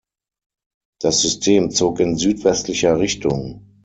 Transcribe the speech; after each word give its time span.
Das 0.99 1.21
System 1.21 1.69
zog 1.69 1.99
in 1.99 2.17
südwestlicher 2.17 2.97
Richtung. 2.99 3.61